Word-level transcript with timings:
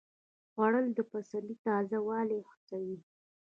خوړل 0.51 0.87
د 0.97 0.99
پسرلي 1.11 1.55
تازه 1.65 1.97
والی 2.07 2.39
حسوي 2.49 2.97